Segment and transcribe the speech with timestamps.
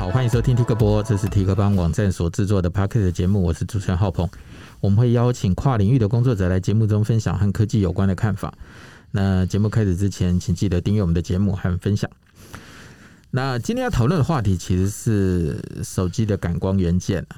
[0.00, 4.26] 好，欢迎收听 Tik 播，这是 Tik 帮网站所制作的 Podcast 节目，我是主持人浩鹏。
[4.80, 8.54] 我们会邀请跨领域的工作者来节目中分享和科技有关的看法。
[9.10, 12.10] 那节目开始之前，请记得订阅我们的节目和分享。
[13.30, 17.36] 那今天要讨论的话题其实是手机的感光元件啊，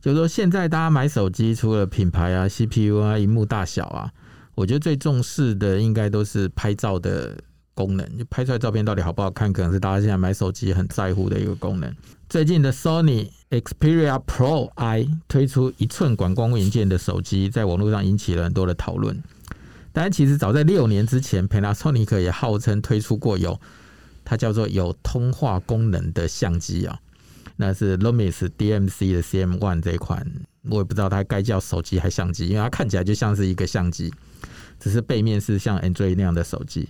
[0.00, 4.08] 就是说现在大家买手机，除了品牌啊、CPU 啊、荧幕大小啊，
[4.54, 7.36] 我觉得最重视的应该都是拍照的。
[7.74, 11.94] 功能就拍出来照片到底好不好看，可能是大家现在买手机很在乎的一个功能。
[12.28, 19.22] 最近的 Sony Xperia Pro I 推出一寸管光元件的手机，在网络上引起了很多的讨论。
[19.92, 23.60] 但其实早在六年之前，Panasonic 也号称推出过有
[24.24, 26.98] 它叫做有通话功能的相机啊，
[27.56, 30.26] 那是 Lumix DMC 的 CM One 这一款，
[30.68, 34.12] 我也不知道它该叫手机还相机，因为它看起来就像是一个相机，
[34.80, 36.88] 只是背面是像 Android 那样的手机。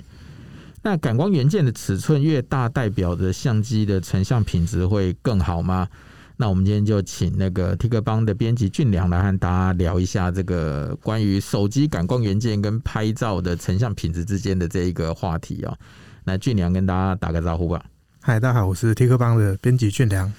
[0.86, 5.88] 那感光元件的尺寸越大，代表着相机的成像品质会更好吗？
[6.36, 15.74] 那我们今天就请那个 Tik 帮的编辑俊良来和大家聊一下这个关于手机感光元件跟拍照的成像品质之间的这一个话题哦。
[16.22, 17.82] 那俊良跟大家打个招呼吧。
[18.20, 20.30] 嗨，大家好，我是 Tik 帮的编辑俊良。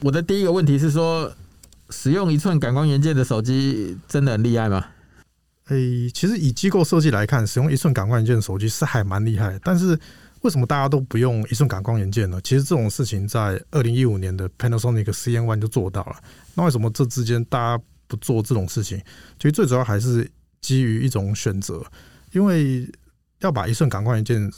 [0.00, 1.30] 我的第一个问题是说，
[1.90, 4.86] 使用一寸感光元件的手机真的很厉害吗？
[5.68, 9.58] 诶、其实以机构设计来看，使用一寸感光元件的手机是还蛮厉害。
[9.62, 9.98] 但是
[10.40, 12.40] 为什么大家都不用一寸感光元件呢？
[12.42, 16.16] 其实这种事情在二零一五年的 Panasonic CM1 就做到了。
[16.54, 18.98] 那为什么这之间大家不做这种事情？
[19.38, 20.28] 其实最主要还是
[20.60, 21.84] 基于一种选择，
[22.32, 22.90] 因为
[23.38, 24.52] 要把一寸感光元件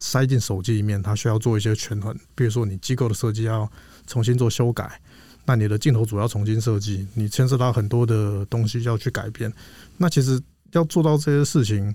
[0.00, 2.16] 塞进手机里面，它需要做一些权衡。
[2.34, 3.70] 比如说你机构的设计要
[4.06, 5.00] 重新做修改，
[5.48, 9.50] 那你的镜头组要重新设计，你牵涉到很多的东西要去改变。
[9.96, 10.38] 那其实
[10.72, 11.94] 要做到这些事情，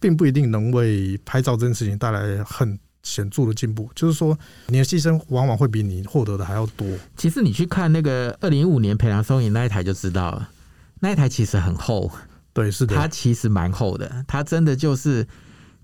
[0.00, 3.88] 并不一定能为拍照这件事情带来很显著的进步。
[3.94, 6.88] 就是说，你的牺牲往往会比你获得的还要多。
[7.16, 10.50] 其实你去看那个二零一五年 Panasonic 那一台就知道了，
[10.98, 12.10] 那一台其实很厚。
[12.52, 14.24] 对，是的，它其实蛮厚的。
[14.26, 15.24] 它真的就是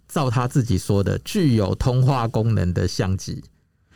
[0.08, 3.44] 照他自己说的，具有通话功能的相机。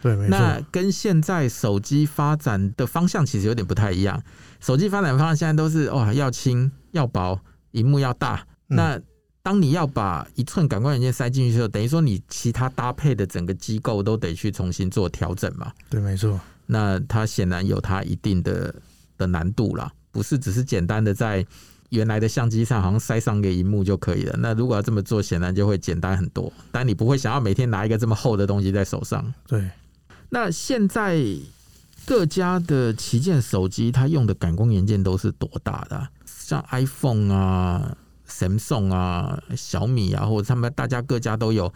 [0.02, 0.38] 对，没错。
[0.38, 4.22] 那跟现在手机发展的方向其实有点不太一样。
[4.60, 7.38] 手机发展方向现在都是哇，要轻要薄。
[7.72, 8.98] 荧幕要大，那
[9.42, 15.70] 当你要把一寸感光元件塞进去的时候，等于说你其他搭配的整个机构都得去重新做调整嘛？
[15.90, 16.40] 对，没错。
[16.64, 18.74] 那它显然有它一定的
[19.18, 21.46] 的难度啦，不是只是简单的在
[21.90, 24.34] 原来的相机上好像塞上个荧幕就可以了。
[24.38, 26.50] 那如果要这么做，显然就会简单很多。
[26.72, 29.32] 但你不会想要每天拿一个这么厚的东西在手上。
[29.46, 29.70] 对。
[30.30, 31.22] 那现在
[32.04, 36.08] 各家的旗舰手机，它用的感光元件都是多大的？
[36.26, 37.96] 像 iPhone 啊、
[38.28, 41.72] Samsung 啊、小米啊，或者他们大家各家都有。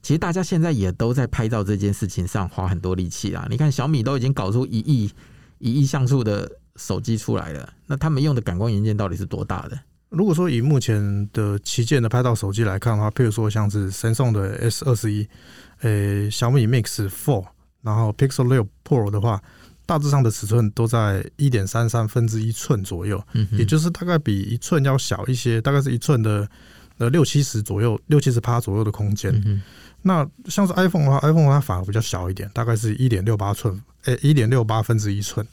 [0.00, 3.46] 其实大家现在也都在拍照这件事情上花很多力气啦。
[3.50, 5.10] 你看小米都已经搞出一亿
[5.58, 9.78] 一亿像素的手机出来了，那他们用的感光元件到底是多大的？
[10.10, 15.28] 如果说以目前的旗舰的拍照手机来看的话，譬如说像是 Samsung 的 S 二十一，
[15.80, 17.44] 诶，小米 Mix Four，
[17.88, 19.42] 然后 Pixel 六 Pro 的话。
[19.88, 23.18] 大致上的尺寸都在一点三三分之一寸左右，
[23.52, 26.46] 也就是大概比一寸要小一些，大概是一寸的
[26.98, 29.32] 呃六七十左右，六七十趴左右的空间。
[30.02, 35.46] 那像是 iPhone 的话，iPhone 它反而比较小一点，大概是一点六八寸，诶，一点六八分之一寸，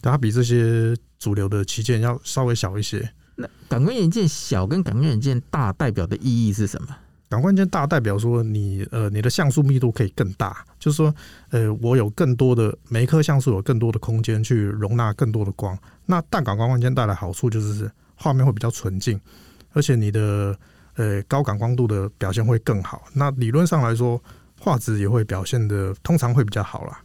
[0.00, 3.06] 它比这些主流的旗舰要稍微小一些。
[3.36, 6.96] 那感光元件小跟感光元件大代表的意义是什么？
[7.32, 11.14] 感光元件大代表说你呃你的像素密度可以更大，就是说
[11.48, 15.76] 呃我有更多的每一颗像素有更多的空间去容纳更多的光。
[16.04, 19.18] 那大感光元件带来好处就是画面会比较纯净，
[19.72, 20.54] 而且你的
[20.96, 23.04] 呃高感光度的表现会更好。
[23.14, 24.22] 那理论上来说
[24.60, 27.00] 画质也会表现的通常会比较好啦。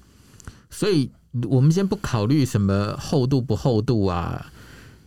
[0.70, 1.10] 所以
[1.50, 4.46] 我们先不考虑什么厚度不厚度啊，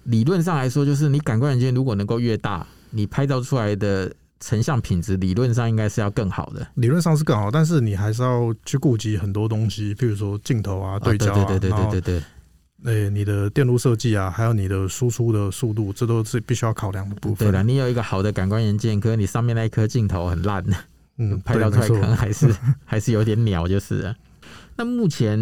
[0.05, 4.11] 理论上来说就是你感光元件如果能够越大，你拍照出来的。
[4.41, 12.21] 成像品质理论上应该是要更好的，理论上是更好，但是你还是要去顾及很多东西，譬如说镜头啊、对焦啊，对对对对对
[12.83, 17.47] 对，诶，你的电路设计啊，还有你的输出的速度，这都是必须要考量的部分。
[17.47, 20.65] 对了，你有一个好的感光元件，可是你上面那一颗镜头很烂，
[21.19, 22.49] 嗯， 拍照出来可能还是
[22.87, 24.17] 还是有点鸟，就是了。
[24.77, 25.39] 那目前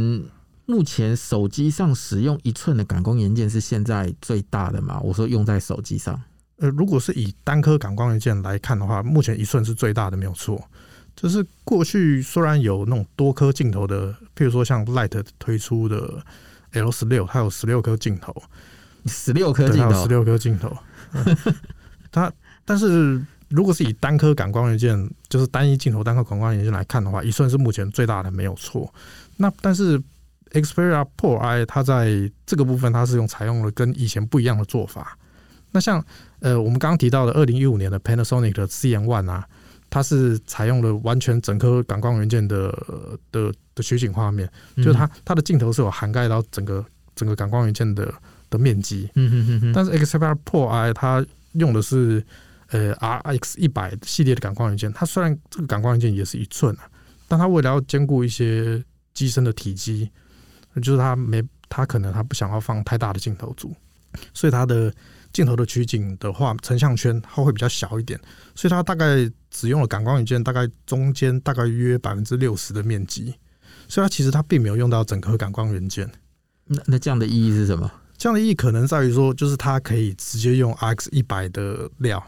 [0.67, 4.99] 目前手机上使用一寸的感光元件是现在最大的嘛？
[5.01, 6.21] 我说用在手机上。
[6.59, 10.63] 呃，如果是以单颗感光元件来看的话，目前一寸是最大的，没有错。
[11.15, 16.23] 就是过去虽然有那种多颗镜头的，譬如说像 Light 推出的
[16.73, 18.35] L 十六，它有十六颗镜头，
[19.07, 20.77] 十六颗镜头，十六颗镜头。
[22.13, 22.33] 它，
[22.65, 28.93] 但是如果是以单颗感光元件，就是单一镜头单颗感光元件来看的话，一寸是目前最大的，没有错。
[29.37, 30.01] 那但是
[30.53, 35.19] ，Xperia Pro I 它在这个部分它是用采用了跟以前不一样的做法。
[35.71, 36.05] 那像
[36.41, 39.47] 呃我们刚刚提到的二零一五年的 Panasonic 的 CN One 啊，
[39.91, 42.71] 它是采用了完全整颗感光元件的
[43.31, 46.85] 的的取景画面，嗯、就是它它的镜头是有涵盖到整个
[47.15, 48.13] 整个感光元件的
[48.51, 49.09] 的面积。
[49.15, 49.73] 嗯哼哼哼。
[49.73, 52.25] 但是 Xperia Pro I 它用的是
[52.69, 56.89] 呃 RX 一百系列的感光元件，它虽然这个感光元件也是一寸啊，
[57.27, 58.83] 但它为了要兼顾一些
[59.15, 60.11] 机身的体积，
[60.83, 63.75] 就是它没它可能它不想要放太大的镜头组，
[64.35, 64.93] 所以它的
[65.33, 68.19] 镜头的取景的话，成像圈它会比较小一点，
[68.55, 73.35] 所以它大概只用了感光元件大概中间大概约百分之六十的面积，
[73.89, 76.11] 所以它其实它并没有用到整颗感光元件。
[76.65, 77.91] 那那这样的意义是什么？
[78.17, 82.23] 这样的意义可能在于说，就是它可以直接用 RX 一百的料，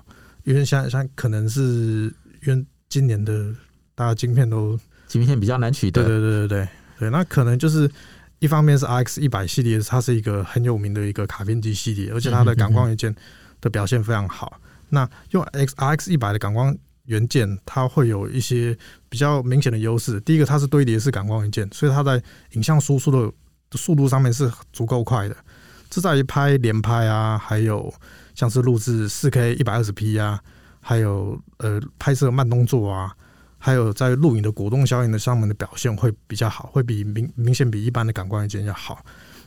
[0.44, 2.12] 因为像像可能是
[2.46, 3.54] 因为今年的
[3.94, 6.68] 大家晶片都晶片比较难取得，对对对对对。
[7.00, 7.90] 对，那可能就是
[8.40, 13.14] 一方面是 RX 一百系列，它是一个很有名的一个卡片机系列，而且它的感光元件
[13.60, 14.60] 的表现非常好。
[14.88, 18.76] 那用 X RX 一百的感光元件，它会有一些
[19.08, 20.18] 比较明显的优势。
[20.22, 22.20] 第一个，它是堆叠式感光元件，所以它在
[22.52, 23.30] 影像输出的
[23.76, 25.36] 速度上面是足够快的。
[25.90, 27.92] 这在于拍连拍啊，还有
[28.34, 30.40] 像是录制四 K 一百二十 P 啊，
[30.80, 33.14] 还有呃拍摄慢动作啊。
[33.62, 39.04] 还有在录影的果冻效应的上面的表现会比较好，会比明明显比一般的感光元件要好。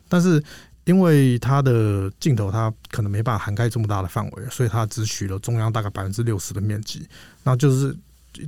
[0.08, 0.42] 但是
[0.84, 7.08] 因为它的镜头它可能没办法涵盖这么大的范围，所以它只取了中央大概百分之六十的面积，
[7.42, 7.98] 那就是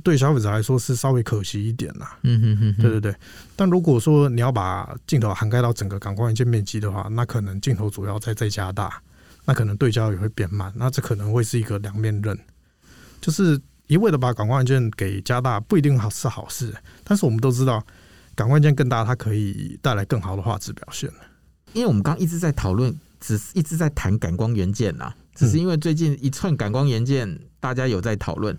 [0.04, 2.16] 对消费者来说是稍微可惜一点啦。
[2.22, 3.16] 嗯哼哼，对对对。
[3.56, 9.02] 但如果说你要把镜头涵盖到整个感光元件面积的话，那可能镜头主要再再加大，
[9.44, 12.38] 那可能对焦也会变慢，那这可能会是一个两面刃，
[13.20, 13.60] 就是。
[13.86, 16.74] 一味的把感光元件给加大不一定好是好事，
[17.04, 17.84] 但是我们都知道，
[18.34, 21.10] 感光元件更大，它可以带来更好的画质表现。
[21.72, 28.56] 因为我们刚一直在讨论，只是一直在谈感光元件呐，只是因为最近一寸感光元件大家有在讨论。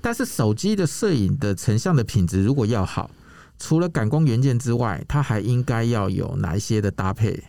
[0.00, 3.10] 但是手机的摄影的成像的品质如果要好，
[3.58, 7.42] 除了感光元件之外，它还应该要有哪一些的搭配？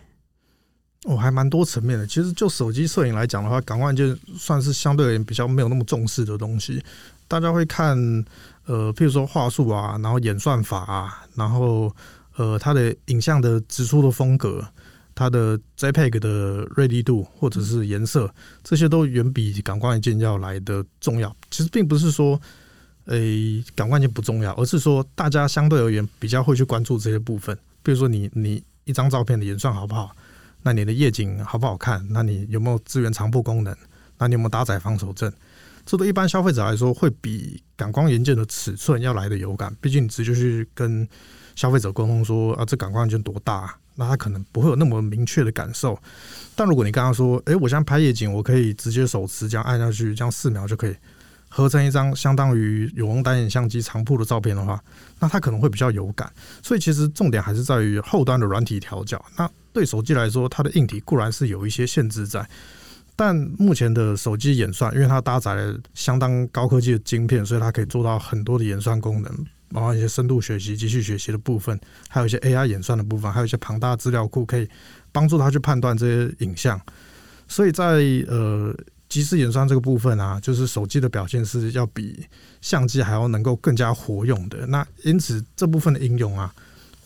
[1.04, 2.06] 哦，还蛮多层面的。
[2.06, 6.82] 其实就手机摄影来讲的话，感光元件算是相对而言比较没有那么重视的东西。
[7.28, 7.96] 大家会看，
[8.66, 11.94] 呃，譬如说画素啊，然后演算法啊，然后
[12.36, 14.66] 呃，它的影像的直出的风格，
[15.14, 21.34] 它的 JPEG 的锐利度或者是颜色，这些都远比感光元件要来的重要。
[21.50, 22.40] 其实并不是说，
[23.06, 27.54] 诶，感光元件不重要，而是说大家相对而言比较会去关注这些部分。
[27.82, 30.14] 比如说你你一张照片的演算好不好？
[30.64, 32.04] 那你的夜景好不好看？
[32.10, 33.76] 那你有没有支援长曝功能？
[34.18, 35.32] 那你有没有搭载防手震？
[35.84, 39.76] 这对一般消费者来说，会比感光元件的尺寸要来的有感。
[39.80, 41.06] 毕竟你直接去跟
[41.54, 43.76] 消费者沟通说啊，这感光元件多大？
[43.96, 45.96] 那他可能不会有那么明确的感受。
[46.56, 50.96] 但如果你跟他说，诶，我现在拍夜景，我可以直接手持这样按下去，这样四秒就可以
[51.56, 54.82] 合成一张相当于有用单眼相机长曝的照片的话，
[55.20, 56.28] 那它可能会比较有感。
[56.60, 59.24] 所以其实重点还是在于后端的软体调教。
[59.36, 62.44] 那对手机来说，它的硬体固然是有一些限制在，
[63.14, 69.32] 但目前的手机演算，因为它搭载了相当高科技的晶片，所以它可以做到很多的演算功能，
[69.70, 71.78] 包括一些深度学习、机器学习的部分，
[72.08, 74.68] 还有一些 AI 演算的部分，还有一些庞大资料库，可以
[75.12, 76.80] 帮助它去判断这些影像。
[77.46, 77.84] 所以在
[78.26, 78.74] 呃
[79.14, 82.26] 即时演算这个部分啊，就是手机的表现是要比
[82.60, 84.66] 相机还要能够更加活用的。
[84.66, 86.52] 那因此这部分的应用啊。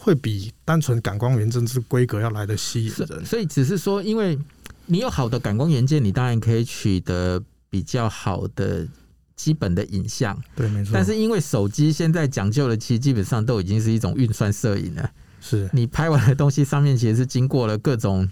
[0.00, 4.38] 会比单纯感光元件之规格要来的吸引人，所以只是说，因为
[4.86, 8.86] 你有好的感光元件，你当然可以取得比较好的
[9.34, 10.40] 基本的影像。
[10.54, 10.92] 对，没错。
[10.94, 15.10] 但是因为手机现在讲究的，其实基本上都已经是一种运算摄影了。
[15.40, 18.26] 是你拍完的东西上面，其实是经过了各种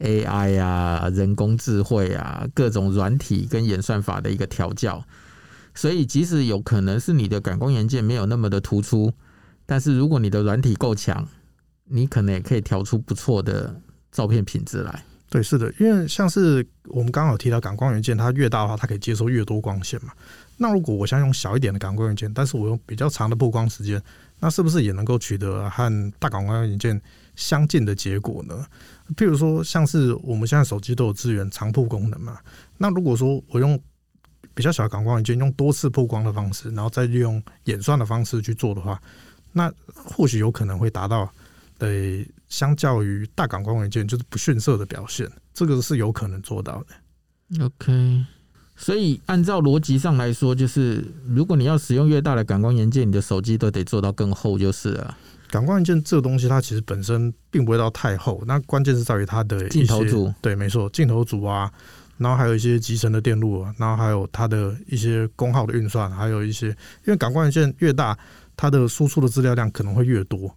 [0.00, 5.02] AI 啊、人工智慧啊、各种软体跟演算法的一个调教，
[5.74, 9.12] 所以即使有可能是你的感光元件没有那么的突出。
[9.66, 11.28] 但是如果你的软体够强，
[11.84, 13.80] 你可能也可以调出不错的
[14.10, 15.04] 照片品质来。
[15.28, 20.12] 对，是的，因为像是我们刚刚有提到感光元件，它越大的话，它可以接收越多光线嘛。
[20.56, 24.02] 那如果我想用小一点的感光元件，但是我用比较长的曝光时间，
[24.40, 27.00] 那是不是也能够取得和大感光元件
[27.36, 28.66] 相近的结果呢？
[29.16, 32.38] 譬如说，像是我们现在手机都有支援长曝功能嘛。
[32.78, 33.80] 那如果说我用
[34.54, 39.00] 比较小的感光元件，用多次曝光的方式，然后再利用演算的方式去做的话，
[39.52, 41.30] 那或许有可能会达到，
[41.78, 47.64] 对，相较于大感光元件就是不逊色的表现，这个是有可能做到的。
[47.64, 48.24] OK，
[48.82, 55.14] 所以按照逻辑上来说，就是如果你要使用越大的感光元件，你的手机都得做到更厚就是了。
[55.50, 60.32] 感光元件这个东西，它其实本身并不会到太厚，那关键是在于它的镜头组。
[60.40, 61.70] 对，没错，镜头组啊，
[62.16, 68.18] 然后还有一些集成的电路啊，然后还有它的一些功耗的运算，还有一些，因为感光元件越大，
[68.56, 70.50] 它的输出的资料量可能会越多，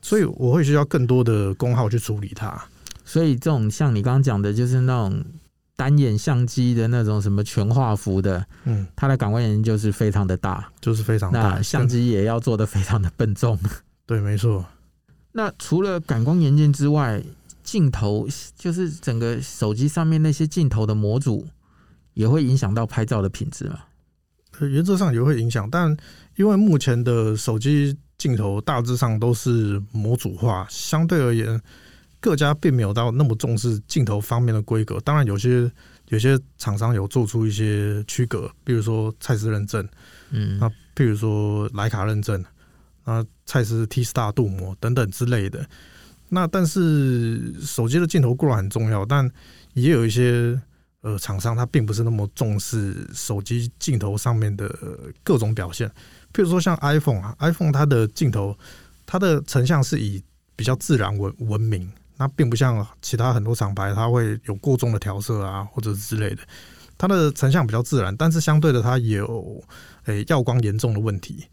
[0.00, 2.62] 所以我会需要更多的功耗去处理它。
[3.04, 5.24] 所以这种像你刚刚讲的，就是那种
[5.80, 13.58] 单眼相机的那种什么全画幅的，嗯，它的感光元件就是非常的大，就是非常大，那相机也要做得非常的笨重。
[14.04, 14.62] 对，没错。
[15.32, 17.22] 那除了感光元件之外，
[17.62, 21.46] 镜头就是整个手机上面那些镜头的模组，
[22.12, 23.78] 也会影响到拍照的品质吗？
[24.60, 25.96] 原则上也会影响，但
[26.36, 31.58] 因为目前的手机镜头大致上都是模组化，相对而言，
[32.20, 35.00] 各家并没有到那么重视镜头方面的规格。
[35.00, 35.70] 当然，有些
[36.08, 39.88] 有些厂商有做出一些区隔，比如说蔡司认证，
[40.30, 42.44] 嗯，那譬如说莱卡认证。
[43.04, 45.66] 啊，蔡司 T Star 镀膜等等之类的。
[46.28, 49.28] 那但是手机的镜头固然很重要，但
[49.72, 50.60] 也有一些
[51.00, 54.68] 呃厂商他并不是那么重视手机镜头上面的
[55.24, 55.88] 各种表现。
[56.32, 58.56] 譬如说像 iPhone 啊，iPhone 它的镜头
[59.06, 60.22] 它的成像是以
[60.54, 66.42] 比较自然闻闻名，那并不像其他很多厂牌它会有过重的调色啊或者之类的。
[66.98, 69.64] 它的成像比较自然，但是相对的它有
[70.04, 71.46] 诶、耀光严重的问题。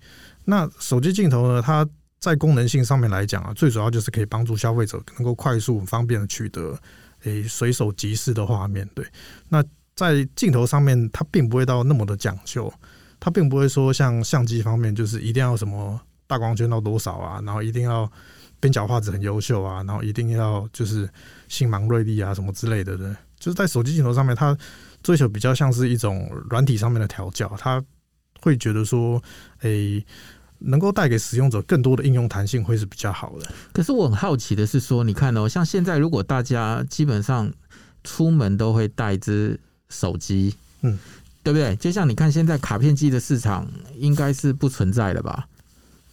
[0.43, 1.61] 那手机镜头呢？
[1.61, 1.87] 它
[2.19, 6.77] 在功能性上面来讲啊，最主要就是可以帮助消费者能够快速、方便的取得
[7.23, 8.85] 诶随手即视的画面。
[8.93, 9.05] 对，
[9.47, 9.63] 那
[9.95, 12.71] 在镜头上面，它并不会到那么的讲究，
[13.17, 15.97] 它并不会说像相机方面，就是一定要什么
[16.27, 18.11] 大光圈到多少啊，然后一定要
[18.59, 21.09] 边角画质很优秀啊，然后一定要就是
[21.47, 22.97] 星芒锐利啊什么之类的。
[22.97, 23.09] 对，
[23.39, 24.57] 就是在手机镜头上面，它
[25.01, 27.83] 追求比较像是一种软体上面的调教，它
[28.41, 29.21] 会觉得说，
[29.61, 30.05] 诶。
[30.59, 33.45] 能够带给使用者更多的应用弹性会是比较好的。
[33.71, 37.53] 可是我很好奇的是说，你看哦，像现在如果大家基本上
[38.03, 39.59] 出门都会带只
[39.89, 40.97] 手机，嗯，
[41.43, 41.75] 对不对？
[41.75, 45.47] 就像你看现在卡片机的市场应该是不存在的吧？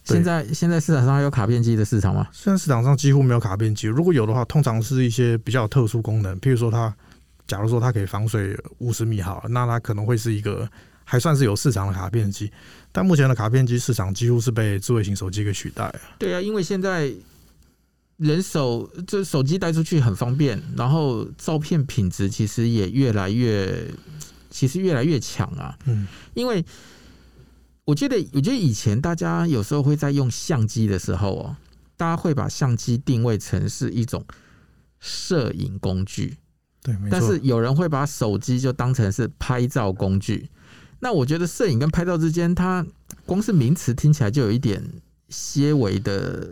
[0.05, 2.27] 现在现在市场上还有卡片机的市场吗？
[2.31, 6.95] 现在市场上几乎没有卡片机，如果有的话，通常是一些比较特殊功能，譬如说它，
[7.47, 10.69] 假如说它可以防水五十米好，那它可能会是一个。
[11.07, 12.51] 还算是有市场的卡片机，
[12.91, 16.01] 但目前的卡片机市场几乎是被智慧型手机给取代了。
[16.17, 17.13] 对啊，因为现在
[18.17, 23.85] 人手这手机带出去很方便，然后照片品质其实也越来越，
[24.49, 25.77] 其实越来越强啊。
[25.85, 26.65] 嗯，因为
[27.85, 31.55] 我觉得，我觉得以前大家有时候会在用相机的时候哦，
[31.95, 34.25] 大家会把相机定位成是一种
[34.99, 36.37] 摄影工具，
[36.81, 40.49] 对，但是有人会把手机就当成是拍照工具。
[40.99, 42.83] 那我觉得摄影跟拍照之间，它
[43.25, 44.83] 光是名词听起来就有一点
[45.29, 46.49] 些微的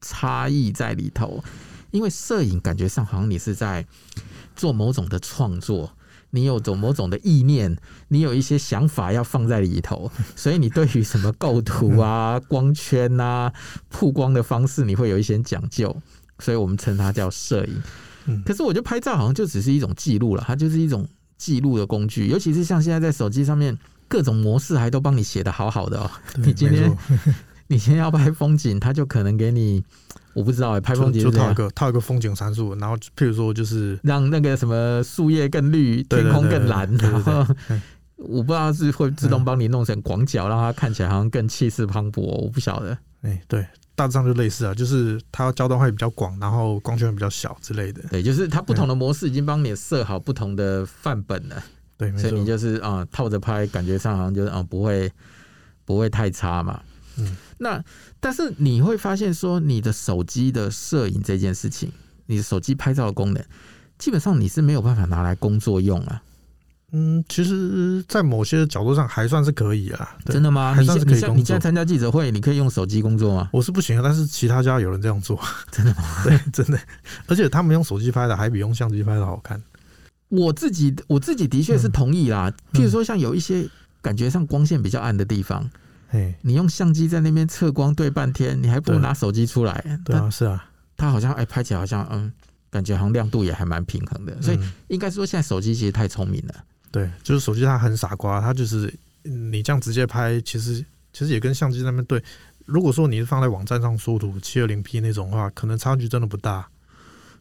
[0.00, 1.42] 差异在里头。
[1.92, 3.86] 因为摄影感觉上好像你是在
[4.56, 5.96] 做某种的创作，
[6.34, 7.74] 你有种某种的意念，
[8.08, 13.52] 你有一些想法要放在里头， 所以你对于什么构图啊、 光圈啊、
[13.88, 15.96] 曝光的方式，你会有一些讲究，
[16.40, 18.42] 所以我们称它叫摄影。
[18.44, 21.08] 可是我觉得拍照好像就只是一种记录了，它就是一种。
[21.36, 23.76] 记录的工具，尤其是像现在在手机上面，
[24.08, 26.10] 各种模式还都帮你写的好好的哦。
[26.36, 26.90] 你今天
[27.66, 29.82] 你先要拍风景，它就可能给你，
[30.34, 37.46] 我不知道哎，拍风景就套一个套一个风景参数，然后譬如说就是让那个什么树叶更绿，天空更蓝，然后
[38.16, 42.96] 我不知道是会自动帮你弄成广角，让它看起来好像更气势磅礴，我不晓得。
[43.22, 43.66] 哎，对。
[43.96, 48.02] 大致上就类似啊，就是它焦段会比较广，然后光圈会比较小之类的。
[48.10, 51.62] 对，就是它不同的模式已经帮你设好不同的范本了。
[51.96, 55.08] 对，所以你就是啊、呃、套着拍，感觉上好像就是啊、呃、不会
[55.84, 56.80] 不会太差嘛。
[57.18, 57.36] 嗯。
[57.64, 57.82] 那
[58.20, 61.90] 但是你会发现说，你的手机的摄影这件事情，
[62.26, 63.42] 你的手机拍照的功能，
[63.98, 66.22] 基本上你是没有办法拿来工作用啊。
[66.92, 70.16] 嗯，其实，在某些角度上还算是可以啊。
[70.26, 70.74] 真的吗？
[70.74, 71.36] 还算是可以工作。
[71.36, 73.48] 你现在参加记者会，你可以用手机工作吗？
[73.50, 75.40] 我是不行，但是其他家有人这样做。
[75.72, 76.02] 真的吗？
[76.22, 76.78] 对，真的。
[77.26, 79.60] 而且他们用手机拍的还比用相机拍的好看。
[80.28, 82.52] 我自己，我自己的确是同意啦。
[82.72, 83.66] 嗯、譬如说，像有一些
[84.00, 85.70] 感觉上光线比较暗的地方，嗯、
[86.42, 89.80] 你用相机在那边测光对半天，你还不如拿手机出来。
[90.04, 90.68] 对，对啊，是啊。
[90.96, 92.32] 它好像哎，拍起来好像嗯，
[92.70, 94.40] 感觉好像亮度也还蛮平衡的。
[94.40, 96.54] 所以应该说，现在手机其实太聪明了。
[96.90, 98.92] 对，就是手机它很傻瓜，它就是
[99.22, 102.22] 你这样直接拍，其实其实也跟相机那边对。
[102.64, 106.66] 如果说你是放在网站上缩图七二零 P 那种的话，可能差距真的不大。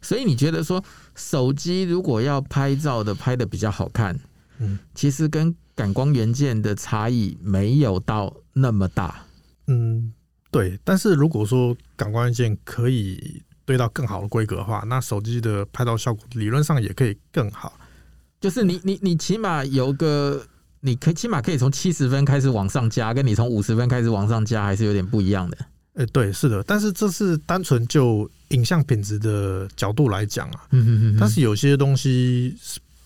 [0.01, 0.83] 所以你觉得说
[1.15, 4.19] 手机如果要拍照的拍的比较好看，
[4.57, 9.25] 嗯，其实跟感光元件的差异没有到那么大。
[9.67, 10.13] 嗯，
[10.51, 17.73] 对，但是如果说感光元件可以堆到更好的规格的话，那手机的拍照效果理论上也可以更好。
[18.39, 20.45] 就是你你你起码有个，
[20.81, 25.57] 你可以起码可以从七十分开始往上加，跟你从五十分开始往上加还是有点不一样的。
[25.93, 32.53] 哎，对，是的，但是这是单纯就影像品质的角度来讲啊，嗯哼哼，但是有些东西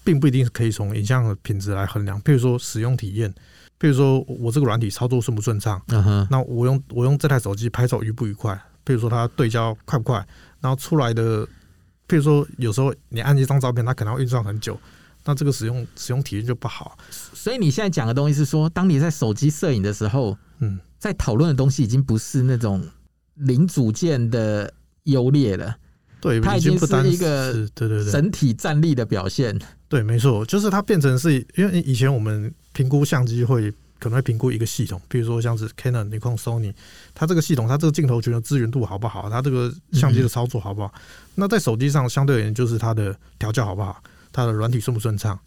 [0.03, 3.31] 并不一定是可以从影像的品质来衡量，譬如说使用体验，
[3.79, 8.53] 譬如说我这个软体操作顺不顺畅，嗯哼，那我用我用这台手机拍照愉不愉快，
[8.85, 10.25] 譬如说它对焦快不快，
[10.59, 11.45] 然后出来的，
[12.07, 14.79] 譬如说有时候你按一张照片，它可能要运算很久，
[15.25, 16.97] 那这个使用使用体验就不好。
[17.09, 20.79] 所以你现在讲的东西是说，当你在手机摄影的时候，嗯。
[20.99, 22.83] 在讨论的东西已经不是那种
[23.35, 25.77] 零组件的优劣了，
[26.19, 29.57] 对，它已经不是一个对对对整体战力的表现。
[29.87, 36.73] 对，没错，就是它变成是因为以前我们评估相机会可能会评估一个系统，比如说像是 Canon、尼康、Sony，
[37.13, 40.91] 它这个系统，它这个镜头群的资源度好不好，它这个相机的操作好不好？
[40.95, 41.01] 嗯、
[41.35, 45.39] 那在手机上相对而言，就是它的调教好不好，它的软体顺不顺畅。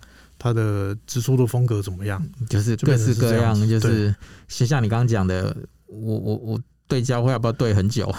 [0.43, 2.27] 它的直出的风格怎么样？
[2.49, 4.15] 就是各式各样，就是
[4.49, 8.11] 就像你刚刚讲的，我我我对焦会要不要对很久？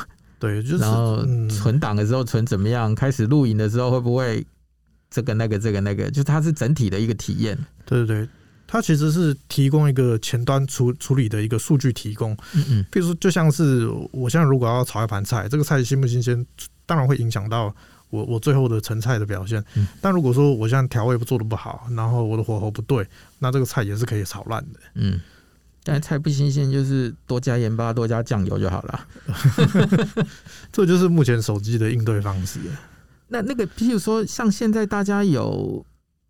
[0.41, 2.93] 对，就是然后存档的时候存怎么样？
[2.93, 4.45] 开始录影的时候会不会
[5.10, 6.12] 这个那个这个那个？
[6.12, 7.57] 就它是整体的一个体验。
[7.86, 8.29] 对对对，
[8.67, 12.33] 它其实是提供一个前端处处理的一个数据提供。
[12.53, 16.45] 嗯嗯，比如说就像是我现在如果要炒一盘菜，这个菜新不新鲜，
[16.86, 17.74] 当然会影响到。
[18.12, 19.63] 我我最后的成菜的表现，
[20.01, 23.07] 但如果说我现在调味不做的不好，然后我的火候不对，
[23.39, 24.79] 那这个菜也是可以炒烂的。
[24.95, 25.17] 嗯，
[25.83, 29.07] 但菜不新鲜，就是多加盐巴、多加酱油就好了。
[30.71, 32.59] 这就是目前手机的应对方式。
[33.27, 35.85] 那那个，譬如说像现在大家有，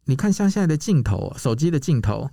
[0.06, 2.30] 你看像现在的镜头，手机的镜头，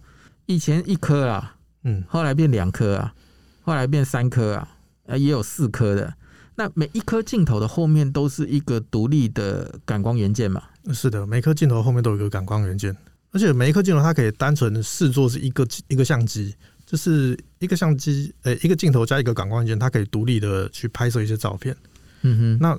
[0.46, 3.14] 以前一颗啊，嗯，后来变两颗啊，
[3.62, 4.68] 后来变三颗啊，
[5.06, 6.14] 呃，也有四颗的。
[6.54, 10.62] 那每一颗镜头的后面都是一个独立的感光元件嘛？
[10.92, 12.96] 是的，每颗镜头后面都有一个感光元件，
[13.31, 16.54] 而且每一颗镜头它可以单纯视作是一个一个相机，
[16.90, 21.77] 就是一个相机，呃、欸，一个镜头加一个感光元件，它可以独立的去拍摄一些照片。
[22.22, 22.59] 嗯哼。
[22.59, 22.79] 那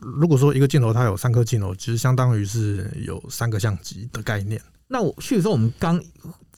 [0.00, 4.58] 如果说一个镜头它有三颗镜头，其实相当于是有三个相机的概念。
[4.88, 6.02] 那我，譬如说我们刚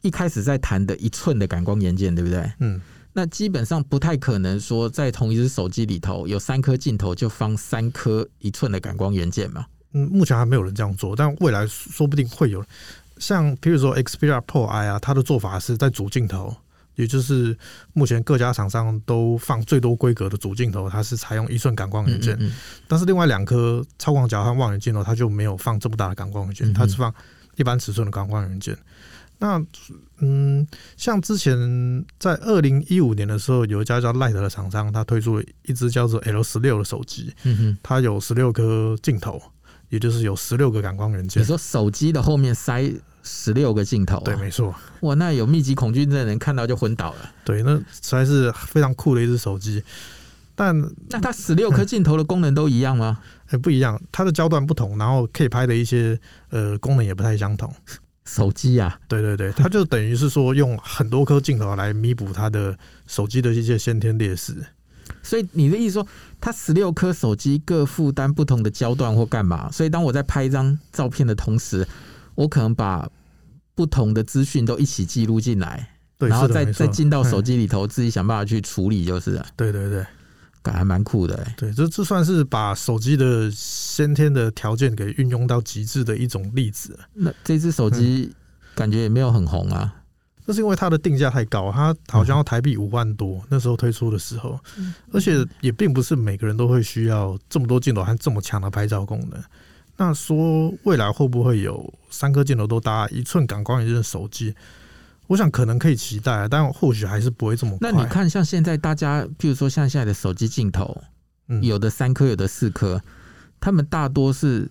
[0.02, 2.48] 一开始在谈的一寸的感光元件，对不对？
[2.60, 2.80] 嗯。
[3.14, 9.66] 那基本上不太可能说，在同一只手机里头有三颗镜头就放三颗一寸的感光元件嘛？
[9.92, 12.64] 嗯，目前还没有人这样做，但未来说不定会有。
[13.18, 16.56] 像比如说 Xperia Pro I 啊，它的做法是在主镜头，
[16.94, 17.56] 也就是
[17.92, 22.34] 目前各家厂商都放最多规格的主镜头，它是采用一寸感光元件。
[22.34, 22.52] 嗯嗯嗯。
[22.86, 27.12] 但是另外两颗超广角和望远镜头，它就没有放这么大的感光元件，它是放
[27.56, 28.76] 一般尺寸的感光元件。
[29.38, 29.60] 那
[30.18, 30.64] 嗯，
[30.96, 31.56] 像之前
[32.16, 37.34] 在二零一五年的时候，有一家叫 Light 的厂商，它推出了一只叫做 L 十六的手机。
[37.42, 39.42] 嗯哼，它有十六颗镜头，
[39.88, 41.42] 也就是有十六个感光元件。
[41.42, 42.88] 你说手机的后面塞
[43.22, 44.22] 十六个镜头啊？
[44.24, 44.74] 对，没错。
[45.00, 47.30] 哇，那有密集恐惧症的人看到就昏倒了。
[47.44, 49.82] 对，那实在是非常酷的一只手机。
[50.54, 53.18] 但那它十六颗镜头的功能都一样吗？
[53.50, 56.18] 欸， 不一样，它的焦段不同，然后可以拍的一些
[56.50, 57.74] 呃功能也不太相同。
[58.24, 64.54] 手机呀，对对对，它就等于是说用很多颗镜头来弥补它的手机的一些先天劣势。
[65.22, 66.06] 所以你的意思说，
[66.40, 69.70] 它十六颗手机各负担不同的焦段或干嘛？
[69.72, 71.86] 所以当我在拍一张照片的同时，
[72.34, 73.08] 我可能把
[73.74, 79.46] 不同的资讯都一起记录进来，然后再再进到手机里头，自己想办法去处理，就是了。
[79.56, 80.04] 对对对。
[80.64, 86.96] 感还蛮酷的，欸，对，这这算是把手机的先天的条件给运用到极致的一种例子。
[87.12, 88.32] 那这只手机
[88.72, 89.92] 感觉也没有很红啊，
[90.44, 94.56] 那是因为它的定价太高，它好像要台币五万多，那时候推出的时候，
[95.12, 99.42] 而且也并不是每个人都会需要这么多镜头和这么强的拍照功能。
[99.96, 104.54] 那说未来会不会有三颗镜头都搭一寸感光元件的手机？
[105.28, 107.90] 我想可能可以期待，但或许还是不会这么快。
[107.90, 111.00] 那你看，像现在大家，譬如说像现在的手机镜头，
[111.62, 113.00] 有的三颗，有的四颗，
[113.60, 114.68] 他们大多是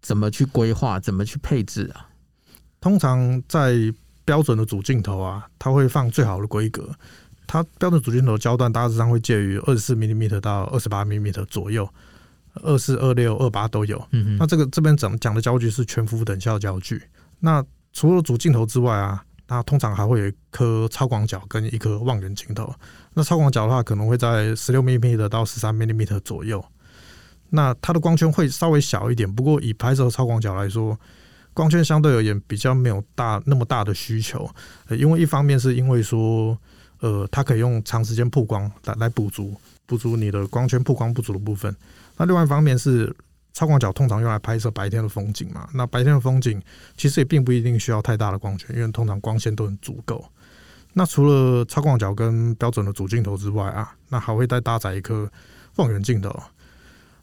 [0.00, 2.08] 怎么去规划、怎么去配置啊？
[2.80, 3.76] 通常在
[4.24, 6.90] 标准的主镜头啊，它会放最好的规格。
[7.46, 11.88] 它标准主镜头焦段大致上会介于二十四 mm 到二十八 mm 左右，
[12.54, 13.96] 二四、二六、二八都有。
[14.10, 14.36] 嗯哼。
[14.38, 17.02] 那这个这边讲讲的焦距是全幅等效焦距。
[17.40, 19.24] 那除了主镜头之外啊。
[19.44, 22.74] 它通常还会有一颗超广角跟一颗望远镜头。
[23.12, 26.64] 那超广角的话，可能会在十六 mm 到十三 mm 左右。
[27.50, 30.98] 那它的光圈会稍微小一点，不过以拍摄超广角来说，
[31.52, 34.48] 光圈相对而言比较没有大那么大的需求。
[34.88, 36.56] 因为一方面是因为说，
[37.00, 41.76] 呃，它可以用长时间曝光来来补足补足你的光圈曝光不足的部分。
[42.22, 43.12] 那另外一方面是
[43.52, 46.62] 超广角通常用来拍摄白天的风景嘛，那白天的风景
[46.96, 50.24] 其实也并不一定需要太大的光圈，因为通常光线都很足够。
[50.92, 55.28] 那除了超广角跟标准的主镜头之外啊，那还会再搭载一颗
[55.76, 56.32] 望远镜头。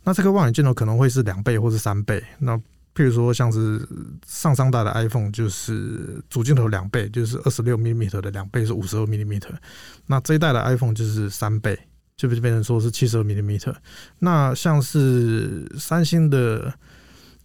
[0.04, 2.22] 那这个望远镜头可能会是两倍或是三倍。
[2.38, 2.58] 那
[2.94, 3.88] 譬如说像是
[4.28, 9.40] 上上代的 iPhone，就是主镜头两倍，就是二十六 mm 的两倍是五十二 mm。
[10.08, 11.80] 那这一代的 iPhone 就是三倍，
[12.27, 13.58] 就变成说是七十二 mm。
[14.19, 16.73] 那像是三星的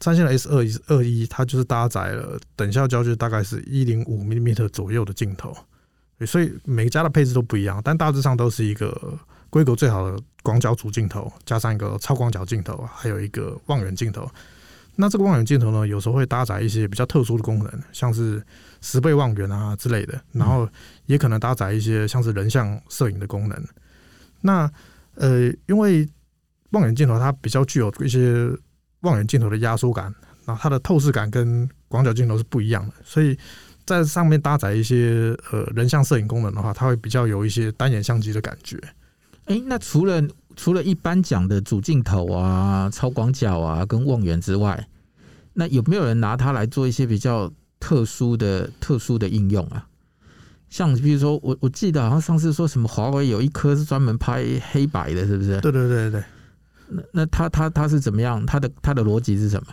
[0.01, 5.57] 三星的 S 二一二一，它就是搭载了等效焦距大概是一零五 mm 左右的镜头。
[6.27, 9.19] 所以每家的配置都不一样，但大致上都是一个
[9.51, 14.31] 规格最好的广角主镜头，加上一个超广角镜头，还有一个望远镜头。
[14.97, 18.41] 那这个望远镜头呢，有时候会搭载一些比较特殊的功能，像是
[18.81, 20.69] 十倍望远啊之类的，然后
[21.07, 23.65] 也可能搭载一些像是人像摄影的功能。
[24.45, 24.71] 那
[25.15, 26.07] 呃，因为
[26.71, 28.49] 望远镜头它比较具有一些
[29.01, 33.37] 望远镜头的压缩感，然后它的透视感跟广角镜头是不一样的，所以。
[33.87, 38.79] 在上面搭载一些呃人像摄影功能的话，它会比较有一些单眼相机的感觉。
[39.45, 40.27] 哎、欸，那除了
[40.57, 44.89] 除了一般讲的主镜头啊、超广角啊跟望远之外，
[45.53, 49.87] 那有没有人拿它来做一些比较特殊的特殊的应用啊？
[50.75, 55.61] 像比如说，我我记得好像上次说什么华为有一颗是专门拍黑白的，是不是？
[55.61, 56.25] 对对对对。
[56.89, 58.45] 那那它它它是怎么样？
[58.45, 59.69] 它的它的逻辑是什么？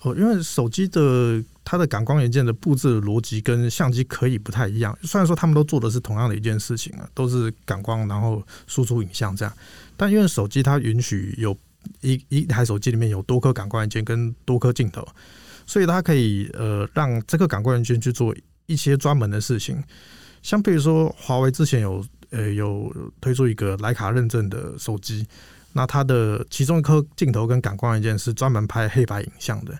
[0.00, 1.44] 哦，因为手机的。
[1.68, 9.52] 它的感光元件的布置的逻辑跟相机可以不太一样，虽然说他们都做的是同样的一件事情啊，都是感光然后输出影像这样，
[9.96, 11.58] 但因为手机它允许有
[12.02, 15.04] 一一台手机里面有多颗感光元件跟多颗镜头，
[15.66, 18.32] 所以它可以呃让这个感光元件去做
[18.66, 19.82] 一些专门的事情，
[20.46, 25.26] 像比如说华为之前有呃有推出一个徕卡认证的手机，
[25.72, 29.76] 那它的其中一颗镜头跟感光元件是专门拍黑白影像的。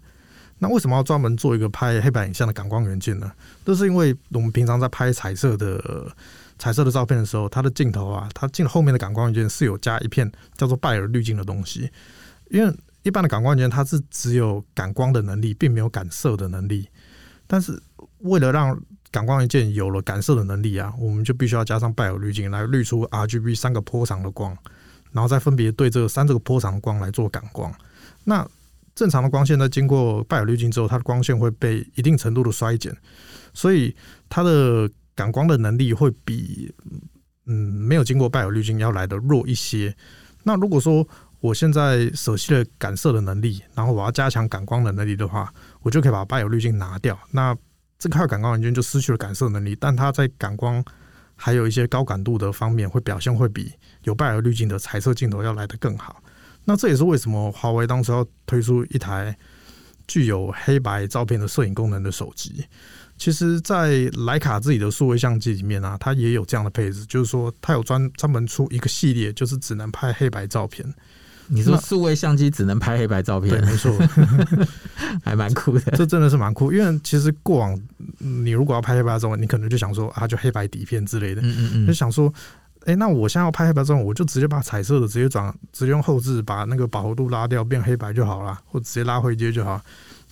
[0.59, 3.31] 那为什么要专门做一个拍黑白影像的感光元件呢？
[3.65, 6.11] 这是因为我们平常在拍彩色的
[6.59, 11.89] 彩色的照片的时候，它的镜头啊，它镜后面的感光元件是有加一片叫做拜耳滤镜的东西。
[12.51, 12.75] 因为
[13.05, 16.89] 一般的感光元件它是只有感光的能力，并没有感色的能力。
[17.47, 17.81] 但是
[18.19, 18.77] 为了让
[19.17, 24.55] 感光元件有了感色的能力啊，我们就必须要加上拜耳滤镜来滤出 RGB 三个波长的光，
[25.11, 27.73] 然后再分别对这三这个波长的光来做感光。
[28.25, 28.47] 那
[28.95, 32.95] 正常的光线在经过拜耳滤镜之后，它的光线会被一定程度的衰减，
[33.55, 33.97] 所以
[34.29, 36.71] 它的感光的能力会比
[37.47, 39.97] 嗯没有经过拜耳滤镜要来得弱一些。
[40.43, 41.09] 那如果说
[41.41, 45.51] 我现在舍弃了感色的能力，然后我要加强感光的能力的话，
[45.81, 47.57] 我就可以把拜耳滤镜拿掉，那
[47.99, 50.85] 这块感光元件就失去了感色能力，但它在感光
[51.35, 53.73] 还有一些高感度的方面会表现会比
[54.05, 56.23] 有拜耳滤镜的彩色镜头要来得更好。
[56.65, 59.37] 那这也是为什么华为当时要推出一台
[60.07, 62.65] 具有黑白照片的摄影功能的手机。
[63.19, 70.87] 其实，在徠卡自己的数位相机里面啊，它也有这样的配置，就是说它有专专门出一个系列，就是只能拍黑白照片。
[71.49, 73.51] 你说数位相机只能拍黑白照片？
[73.51, 73.93] 对，没错，
[75.25, 75.93] 还蛮酷的。
[75.97, 77.79] 这真的是蛮酷，因为其实过往
[78.19, 82.33] 你如果要拍黑白照片，你可能就想说啊，就黑白底片之类的，嗯嗯嗯，就想说。
[82.81, 89.83] 哎、欸，那我现在要拍黑白照，我就直接把彩色的直接转，直接用后置把那个饱和度拉掉，变黑白就好了，或直接拉灰阶就好。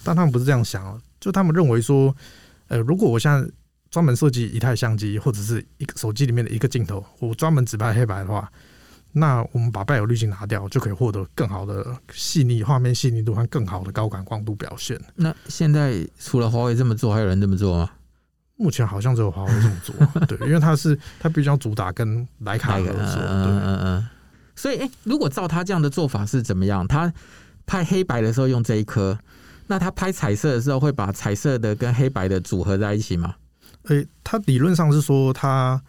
[0.04, 2.14] 但他们不是这样想，就他们认为说，
[2.68, 3.44] 呃，如果我现在
[3.90, 8.48] 专门设计一台相机或者是一个手机里面的一个镜头，我专门只拍黑白的话，
[9.16, 15.00] 那我们把拜耳滤镜拿掉，就可以获得更好的细腻画面细腻度和更好的高感光度表现。
[15.14, 17.90] 那现在除了华为这么做，还有人这么做吗？
[18.56, 19.94] 目前好像只有华为这么做，
[20.26, 24.06] 对，因为它是它比较主打跟徕卡合作，嗯嗯嗯。
[24.56, 26.86] 所以，哎、欸，如果照他这样的做法是怎么样？
[26.86, 27.12] 他
[27.66, 29.18] 拍黑白的时候用这一颗，
[29.66, 33.34] 那他拍彩色的时候会把彩色的跟黑白的组合在一起吗？
[33.88, 35.82] 诶、欸，他理论上是说，他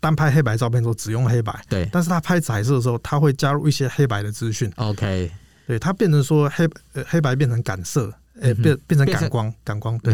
[0.00, 1.88] 单拍黑白照片的时候只用黑白，对。
[1.92, 4.72] 但是他拍彩色的时候，他会加入一些黑白的资讯。
[4.76, 5.30] OK，
[5.66, 8.12] 对，他变成说黑呃黑白变成感色。
[8.42, 10.12] 诶、欸，变变成感光，感光，对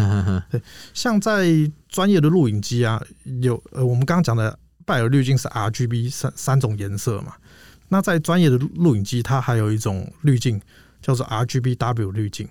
[0.49, 0.63] 对。
[0.95, 1.45] 像在
[1.89, 3.03] 专业的录影机啊，
[3.41, 7.35] 有呃，我们刚刚讲的拜耳滤镜是 RGB 三三种颜色嘛。
[7.89, 10.63] 那在专业的录影机，它还有一种滤镜
[11.01, 12.49] 叫做 RGBW 滤镜，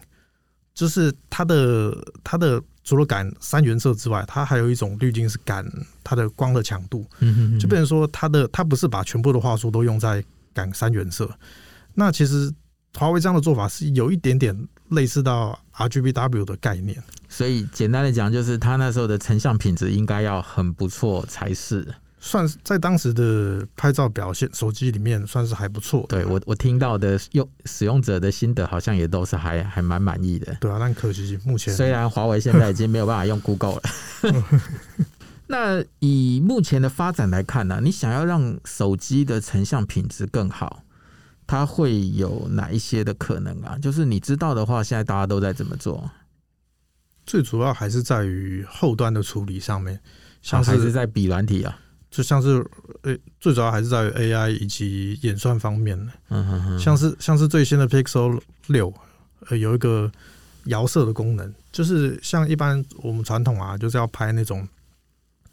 [0.74, 5.66] 就是它的它的除了感三原色之外，它还有一种滤镜是感
[6.04, 7.06] 它的光的强度。
[7.20, 11.30] 嗯嗯，就变成说它的它不是把全部的话术都用在感三原色。
[11.94, 12.54] 那其实
[12.96, 14.68] 华为这样的做法是有一点点。
[14.92, 21.88] 类似到 RGBW 的概念，所以简单的讲，就是它那时候的成像品质应该要很不错才是。
[22.24, 26.06] 算是在当时的拍照表现，手机里面算是还不错。
[26.08, 30.56] 对我我听到的用使用者的心得，好像也都是还还蛮满意的。
[30.62, 33.82] 对啊，但可惜目前虽然华为现在已经没有办法用 Google 了。
[35.48, 40.84] 那以目前的发展来看呢、啊，你想要让手机的成像品质更好，
[41.48, 43.78] 它会有哪一些的可能啊？
[43.82, 46.10] 就是你知道的话，现在大家都在怎么做？
[47.26, 50.00] 最主要还是在于后端的处理上面，
[50.42, 51.78] 像是，还是在比软体啊，
[52.12, 52.64] 就像是
[53.02, 55.98] 呃，最主要还是在于 AI 以及演算方面。
[56.30, 58.94] 嗯哼哼，像是像是最新的 Pixel 六，
[59.50, 60.12] 呃，有一个
[60.66, 64.68] 摇色的功能，就是像一般我们传统啊，就是要拍那种。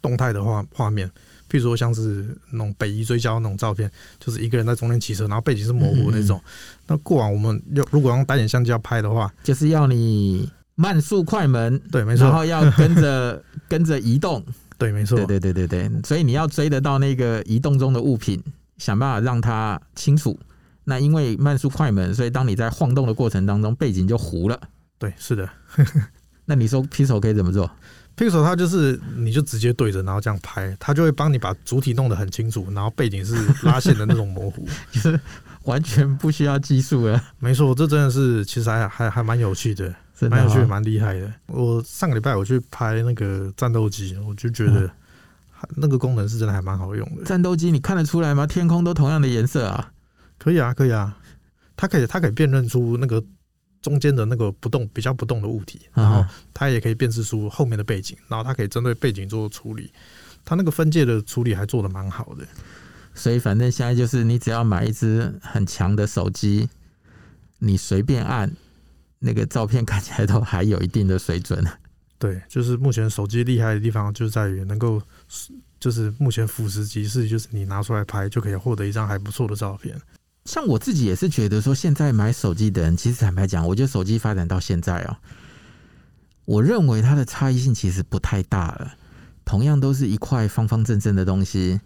[0.01, 1.05] 动态的画画面，
[1.49, 6.37] 譬如说像是那种北移追焦那种照片，就是一个人在中间骑车，然后背景是模糊的那种。
[6.37, 6.49] 嗯嗯，
[6.87, 14.41] 那过往我们要如果用单眼相机要拍的话，就是要你慢速快门，对，没错，然后要跟着 跟着移动，
[14.79, 18.41] 对，没错，对对对对对，所以你要追得到那个移动中的物品，
[18.77, 20.39] 想办法让它清楚。
[20.85, 24.59] 那因为慢速快门，所以当你在晃动的过程当中，背景就糊了。
[24.97, 25.47] 对，是的。
[26.45, 27.69] 那你说 Pixel 可以怎么做
[28.17, 35.19] ？Pixel 它就是，你就直接对着，然后这样拍，它就会帮你把主体弄得很清楚，然后背景是拉线的那种模糊， 就是
[35.65, 37.21] 完全不需要技术了。
[37.37, 39.93] 没错，这真的是其实还还还蛮有趣的，
[40.27, 41.31] 蛮有趣的，蛮厉害的。
[41.47, 44.89] 我上个礼拜我去拍那个战斗机，我就觉得
[45.75, 47.23] 那个功能是真的还蛮好用的。
[47.23, 48.47] 战斗机你看得出来吗？
[48.47, 49.93] 天空都同样的颜色啊？
[50.37, 51.17] 可以啊，可以啊，
[51.77, 53.23] 它可以它可以辨认出那个。
[53.81, 59.89] 中间的那个不动比较不动的物体，然后它也可以辨识出后面的背景，然后它可以针对背景做处理，
[60.43, 62.45] 它那个分界的处理还做的蛮好的。
[63.15, 66.67] 所以反正现在就是你只要买一只很强的手机，
[67.59, 68.51] 你随便按
[69.19, 71.63] 那个照片看起来都还有一定的水准。
[72.17, 75.01] 对，就是目前手机厉害的地方就在于能够，
[75.79, 79.95] 就是目前俯拾即是，就是你拿出来拍就可以获得一张还不错的照片。
[80.45, 85.19] 像我自己也是觉得说，现在买手机的人，其实坦白讲，我觉得手机发展到现在啊，
[86.45, 88.95] 我认为它的差异性其实不太大了。
[89.45, 91.79] 同样都是一块方方正正的东西。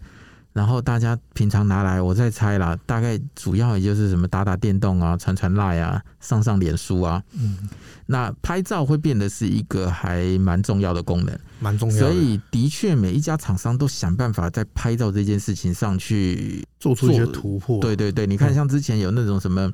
[0.54, 7.20] 然后大家平常拿来，我再猜啦，大概主要也就是什么打打电动啊、传传赖啊、上上脸书啊。
[7.32, 7.58] 嗯，
[8.06, 12.00] 那拍照会变得是一个还蛮重要的功能，蛮重要的。
[12.00, 17.80] 所以的确，每一家厂商都想办法在拍照这件事情上去做出一些突破。
[17.80, 19.68] 对对对，你看，像之前有那种什么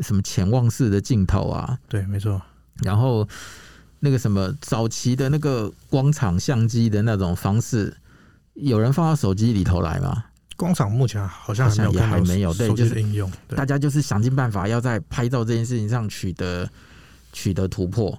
[0.00, 2.38] 什么潜望式的镜头啊，对，没错。
[2.82, 3.26] 然后
[4.00, 7.96] 那个什么早期的那个光场相机的那种方式。
[8.56, 10.24] 有人放到手机里头来吗？
[10.56, 12.54] 工厂目前好像还没有，也还没有。
[12.54, 16.66] 对，就是应用，大家就是想尽办法要在拍照这件事情上取得
[17.30, 18.18] 取得突破。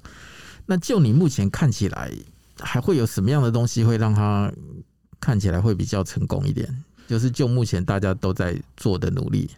[0.67, 2.11] 那就你目前看起来，
[2.59, 4.51] 还会有什么样的东西会让它
[5.19, 6.83] 看起来会比较成功一点？
[7.07, 9.49] 就是就目前大家都在做的努力，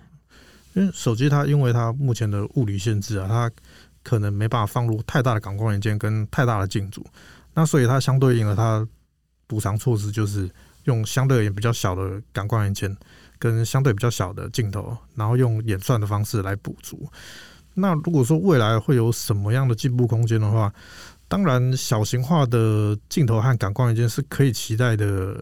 [0.73, 3.51] 因为手机它因为它目前的物理限制啊，它
[4.03, 7.05] 可能没办法放入太大的感光元件跟太大的镜组，
[7.53, 8.87] 那所以它相对应的它
[9.47, 10.49] 补偿措施就是。
[10.89, 12.97] 用相对而言比较小的感光元件，
[13.38, 17.08] 跟相对比较小的镜头，然后用演算的方式来补足。
[17.75, 20.73] 那如果说未来会有什么样的进步空间的话，
[21.28, 25.41] 当然小型化的镜头和感光元件是可以期待的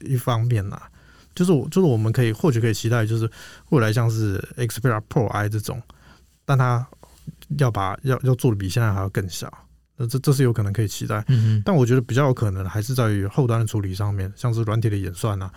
[0.00, 0.90] 一方面啦。
[1.34, 3.30] 就是我就是我们可以或许可以期待，就是
[3.68, 5.80] 未来像是 Xperia Pro I 这种，
[6.44, 6.84] 但它
[7.58, 9.48] 要把要要做的比现在还要更小。
[10.00, 11.24] 那这这是有可能可以期待，
[11.64, 15.52] 但我觉得比较有可能还是在于后端的处理上面，像是软体的演算啊，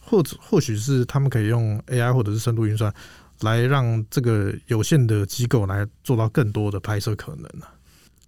[0.00, 2.92] 或者或许是他们可以用 AI 或者是深度运算
[3.40, 7.72] 来让这个有限的机构来做到更多的拍摄可能啊，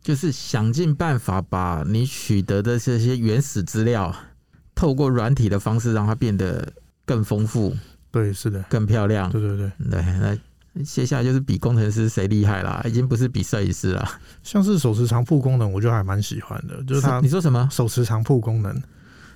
[0.03, 4.15] 就是想尽办法把你取得的这些原始资料，
[4.75, 6.73] 透过软体的方式让它变得
[7.05, 7.77] 更丰富，
[8.11, 10.39] 对，是的，更漂亮，对对对，对，那。
[10.85, 14.09] 接下来就是比工程师谁厉害啦，已经不是比摄影师了。
[14.43, 17.21] 像是手持长曝功能，我就还蛮喜欢的，就是它。
[17.21, 17.69] 你说什么？
[17.71, 18.83] 手持长曝功能，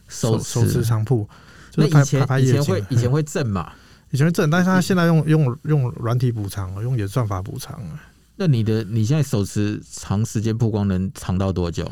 [0.08, 1.28] 手手持长曝。
[1.74, 3.72] 那以前以前会 以前会震嘛？
[4.10, 8.00] 以前会震，但是它现在用用用软体补偿了，用演算法补偿了。
[8.36, 11.90] 那你的你现在手持长时间曝光能长到多久？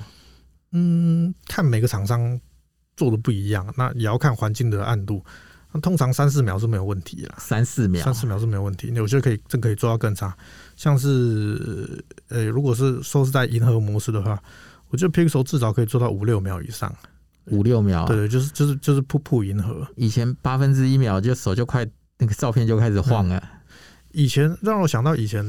[0.72, 2.38] 嗯，看每个厂商
[2.96, 5.24] 做的不一样，那也要看环境的暗度。
[5.72, 8.92] 那通常三四秒是没有问题啦，三四秒，三四秒是没有问题。
[8.94, 10.36] 有些可以，真可以做到更差。
[10.76, 14.40] 像是，呃，如果是说是在银河模式的话，
[14.88, 16.92] 我觉得 Pixel 至少可以做到五六秒以上。
[17.46, 19.86] 五六秒，对对，就是就是就是瀑布银河。
[19.96, 21.86] 以前八分之一秒就手就快
[22.18, 23.42] 那个照片就开始晃了。
[24.12, 25.44] 以前让我想到以前，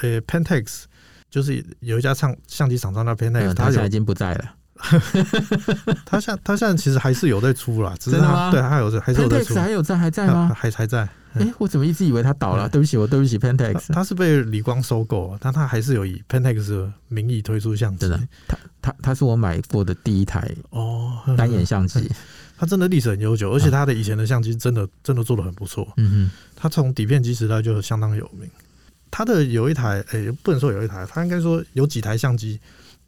[0.00, 0.84] 呃，Pentax
[1.30, 4.54] 就是有一家唱相机厂商叫 Pentax，他现在已经不在了。
[6.04, 8.50] 他现他现在其实还是有在出啦，只是他？
[8.50, 10.52] 对，还有在还是有在出，还有在还在吗？
[10.54, 11.08] 还还在。
[11.34, 12.68] 哎、欸，我怎么一直以为他倒了？
[12.68, 18.00] 对不起，我对不起，Pentax，他是被李光收购，但他还是有以 Pentax 的名义推出相机。
[18.00, 22.10] 真的，他他他是我买过的第一台哦单眼相机，
[22.58, 25.90] 他真的历史很悠久，而且他的以前的相机真的真的做的很不错。
[25.96, 28.50] 嗯哼，他从底片机时代就相当有名。
[29.10, 32.60] 他的有一台，哎、欸，不能说有一台，他应该说有几台相机。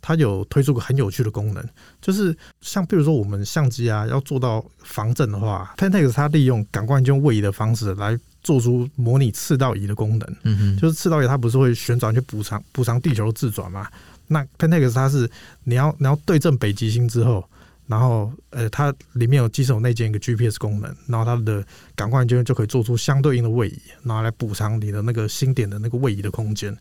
[0.07, 1.65] 它有推出个很有趣的功能，
[1.99, 10.37] 就是像比如说我们相机啊，要做到防震的话，Pentax 它利用感光元件位移的方式来做出模拟赤道仪的功能。
[10.43, 13.89] 嗯哼，就是赤道仪它不是会旋转去补偿补偿地球的自转嘛？
[14.27, 15.27] 那 Pentax 它是
[15.63, 17.43] 你要你要对正北极星之后，
[17.87, 21.65] 然后呃它里面有机手内建一个 GPS 功能，然后它的
[21.97, 26.77] 感光元件就可以做出相对应的位移，然后来补偿你的那个星点的那个位移的空间。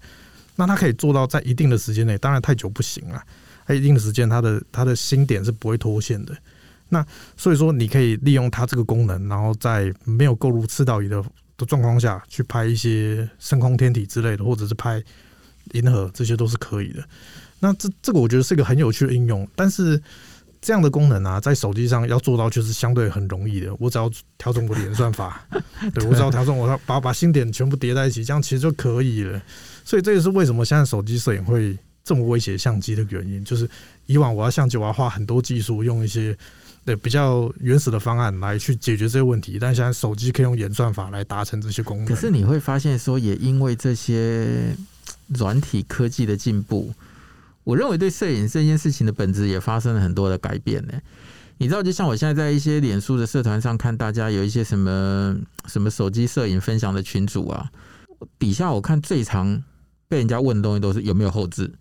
[0.56, 3.24] 那它可以做到在一定的时间内，当然太久不行啊。
[3.66, 6.36] 在一定的时间，它的它的星点是不会脱线的。
[6.90, 7.04] 那
[7.38, 11.24] 所以说，你可以利用它这个功能，然后在没有购入赤道仪的
[11.58, 15.02] 的状况下去拍一些深空天体之类的，或者是拍
[15.72, 17.02] 银河，这些都是可以的。
[17.62, 20.00] 那这这个我觉得是一个很有趣的应用，但是
[20.64, 23.76] 这样的功能啊，在手机上要做到就是相对很容易的。
[23.80, 25.46] 我只要调整我的演算法，
[25.94, 29.42] 对我只要调整我要把把星点全部叠在一起，这样其实就可以了。
[29.84, 33.70] 所以这也是为什么现在手机摄影会这么威胁相机的原因，就是
[34.06, 36.36] 以往我要相机，我要花很多技术，用一些
[36.86, 42.06] 对比较原始的方案来去解决这些问题，但现在手机可以用演算法来达成这些功能。
[42.06, 44.74] 可是你会发现说，也因为这些
[45.28, 46.94] 软体科技的进步，
[47.64, 50.94] 我认为对摄影这件事情的本质也发生了很多的改变呢。
[51.58, 55.36] 你知道，就像我现在在一些脸书的社团上看，大家有一些什么
[55.68, 57.70] 什么手机摄影分享的群组啊，
[58.40, 59.64] 底下我看最常。
[60.10, 61.72] 被人家问的东西都是有没有后置？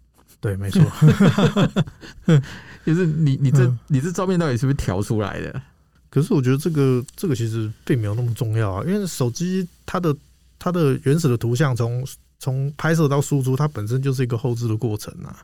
[0.41, 0.81] 对，没错，
[2.87, 5.63] 就是你你这你这照片到底是不是调出来的？
[6.09, 10.17] 可是我觉得这个这个其实并没有那么重要啊，因为手机它的
[10.59, 12.03] 它的原始的图像从
[12.39, 15.37] 从拍摄到输出，它本身就是一个后置的过程啊。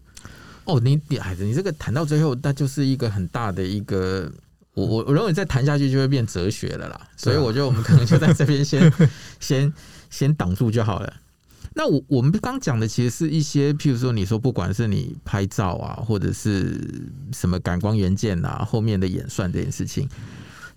[0.68, 4.30] 哦，你你孩子，你这个谈到最后，那就是一个很大的一个，
[4.74, 7.00] 我我我认为再谈下去就会变哲学了啦。
[7.16, 8.92] 所以我觉得我们可能就在这边先
[9.40, 9.72] 先
[10.10, 11.10] 先挡住就好了。
[11.74, 16.78] 那我我们刚讲的其实是一些，譬如说你说不管是你拍照啊，或者是
[17.32, 20.06] 什么感光元件啊，后面的演算这件事情，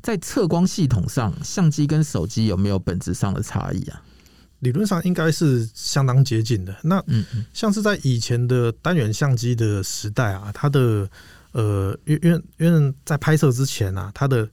[0.02, 4.02] 在测光系统上，相机跟手机有没有本质上的差异啊？
[4.62, 6.76] 理论上应该是相当接近的。
[6.82, 11.08] 那嗯，像是在以前的单元相机的时代啊，它的
[11.52, 14.50] 呃，因因因为在拍摄之前啊，它的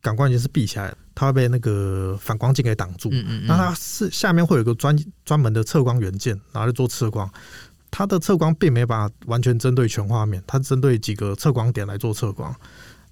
[0.00, 0.98] 感光已经是闭起来了。
[1.14, 4.96] 它会被那个反光镜给挡住，嗯嗯嗯，那它是下面会有一个专
[5.26, 7.30] 专门的测光元件，拿来做测光。
[7.90, 12.54] 它的测光并没办法完全针对全画面，它针对几个测光点来做测光。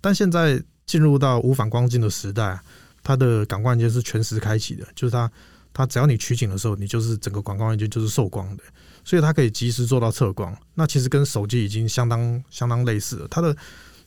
[0.01, 2.59] 但现在进入到无反光镜的时代，
[3.03, 5.31] 它的感光元件是全时开启的，就是它
[5.73, 8.63] 它只要你取景的时候，你就是整个广光元件就是受光的，
[9.05, 10.57] 所以它可以及时做到测光。
[10.75, 13.57] 那其实跟手机已经相当相当类似了，它的。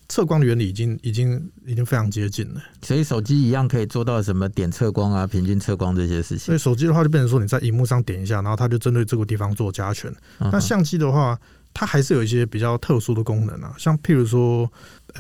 [0.10, 6.40] 测光的原理已经已经已经非常接近了，所以手机一样可以做到什么点测光啊、平均测光这些事情。
[6.40, 10.14] 所以手机的话就变成说你在荧幕上点一下，然后它就针对这个地方做加权。
[10.40, 10.50] Uh.
[10.52, 11.40] 那相机的话，
[11.74, 14.70] 它还是有一些比较特殊的功能啊，像譬如说，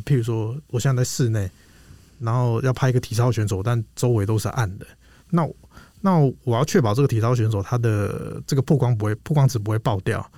[0.06, 1.50] 譬如说我现在在室内，
[2.20, 4.86] 然后要拍一个体操选手，但周围都是暗的，
[5.30, 5.50] 那
[6.06, 10.30] 那我要确保这个体操选手他的这个曝光不会曝光值不会爆掉。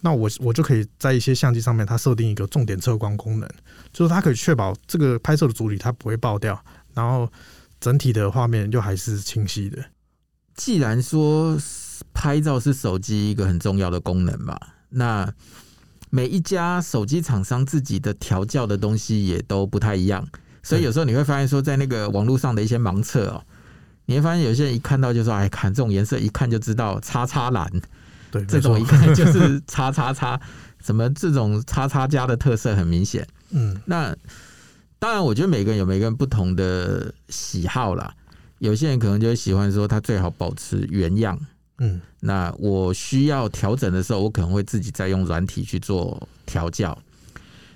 [0.00, 3.48] 那我我就可以在一些相机上面，它设定一个重点测光功能，
[3.92, 6.60] 就是它可以确保这个拍摄的主体它不会爆掉，
[6.92, 7.30] 然后
[7.78, 9.78] 整体的画面就还是清晰的。
[10.56, 11.56] 既然说
[12.12, 14.58] 拍照是手机一个很重要的功能嘛，
[14.88, 15.32] 那
[16.10, 20.28] 每一家手机厂商自己的调教的东西也都不太一样，
[20.64, 23.44] 所以有时候你会发现说，在那个网络上的一些盲测哦，
[24.12, 27.66] 你会发现有些人一看到就说：“哎，看这种颜色，一看就知道叉叉蓝。”
[28.30, 30.40] 对，这种一看就是叉叉叉，
[30.82, 33.26] 什么这种叉叉家的特色很明显。
[33.50, 34.14] 嗯，那
[34.98, 38.14] 当然，我觉得每个人有每个人不同的喜好啦。
[38.58, 41.38] 有些人可能就会喜欢说，他最好保持原样。
[41.78, 46.96] 嗯，那我需要调整的时候，我可能会自己再用软体去做调教。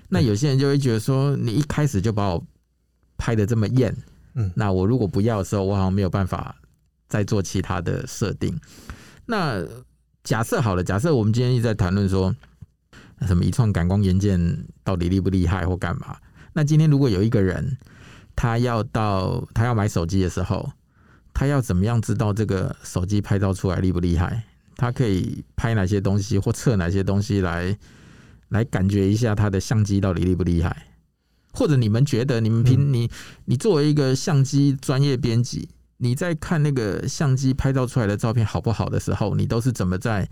[0.09, 2.43] 那有些人就会觉得说，你一开始就把我
[3.17, 3.93] 拍的这么艳，
[4.39, 6.55] 嗯，那我如果不要的时候，我好像没有办法
[7.09, 8.55] 再做其他的设定。
[9.25, 9.65] 那
[10.23, 12.33] 假设好了，假设我们今天一直在谈论说，
[13.21, 16.15] 什么一创感光元件到底厉不厉害或干嘛？
[16.53, 17.77] 那今天如果有一个人，
[18.35, 20.71] 他要到他要买手机的时候，
[21.33, 24.43] 他要怎么样知道这个手机拍照出来厉不厉害？
[24.75, 27.75] 他可以拍哪些东西或测哪些东西来
[28.49, 30.86] 来感觉一下他的相机到底厉不厉害？
[31.53, 33.11] 或者你们觉得，你们凭嗯你
[33.45, 40.29] 你作为一个相机专业编辑，你在看那个相机拍照出来的照片好不好的时候，你都是怎么在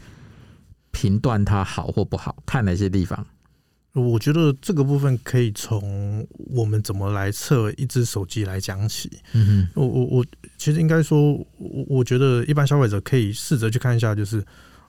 [0.91, 2.35] 评断它好或不好？
[2.45, 3.25] 看哪些地方？
[3.93, 9.09] 我觉得这个部分可以从我们怎么来测一只手机来讲起。
[9.31, 10.25] 嗯我我我
[10.57, 14.45] 其实应该说，我我觉得一般消费者可以试着去看一下，就是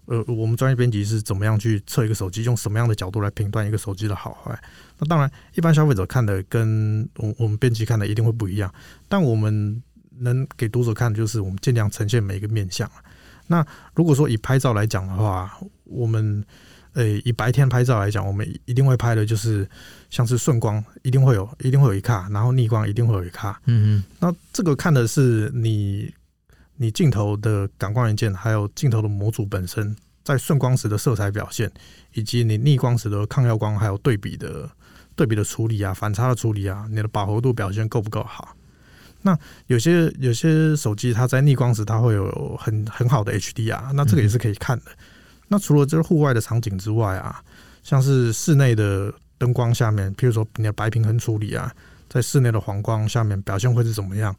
[0.07, 4.61] 呃，我们专业编辑是怎么样去测一个手机，用什么样的角度来评断一个手机的好坏。
[4.99, 8.73] 那当然，一般消费者看的跟我我们编辑看的一定会不一样，
[9.09, 9.83] 但我们
[10.19, 12.91] 能给读者看的就是我们尽量呈现每一个面相。
[13.47, 16.45] 那如果说以拍照来讲的话，我们
[16.95, 19.69] 呃，以白天拍照来讲，我们一定会拍的就是
[20.09, 23.61] 像是顺光，一定会有，一定会有一卡，然后逆光一定会有一卡。
[23.67, 26.11] 嗯嗯那这个看的是你
[26.77, 29.95] 你镜头的感光元件，还有镜头的模组本身
[30.25, 31.71] 在顺光时的色彩表现，
[32.15, 34.69] 以及你逆光时的抗耀光，还有对比的
[35.17, 38.55] 对比的处理啊，反差的处理啊，你的饱和度表现够不够好？
[39.23, 39.37] 那
[39.67, 44.85] 有些有些手机它在逆光时，它会有很很好的 HDR，那这个也是可以看的。
[45.49, 47.43] 那除了这个户外的场景之外啊，
[47.83, 51.73] 像是室内的灯光下面，譬如说你的白平衡处理啊，
[52.09, 54.37] 在室内的黄光下面表现会是怎么样？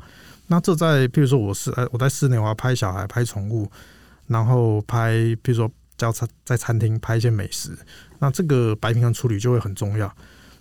[0.47, 3.69] 那这在譬如说我是呃我在室内我要拍小孩、拍宠物，
[4.27, 7.77] 然后拍譬如说叫餐在餐厅拍一些美食，
[8.19, 10.09] 那这个白平衡处理就会很重要。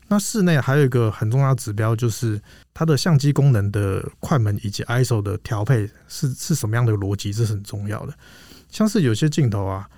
[0.08, 2.40] 那室内还有一个很重要的指标，就是
[2.74, 8.14] 它的相机功能的快门以及 ISO 的调配是是什么样的逻辑，这是很重要的。
[8.70, 9.88] 像是有些镜头啊。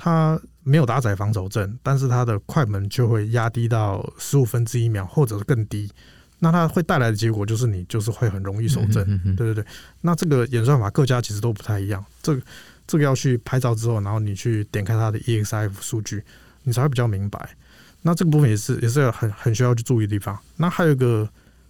[0.00, 5.90] 它没有搭载防手震，但是它的快门就会压低到十五分之一秒，或者是更低。
[6.38, 9.04] 那它会带来的结果就是你就是会很容易手震。
[9.34, 9.64] 对对对。
[10.02, 12.04] 那这个演算法各家其实都不太一样。
[12.22, 12.40] 这个
[12.86, 16.22] 这个要去拍照之后，然后你去点开它的 EXIF 数据，
[16.62, 17.56] 你才会比较明白。
[18.02, 20.38] 那这个部分也是也是很很需要去注意的地方。
[20.56, 21.28] 那还有一个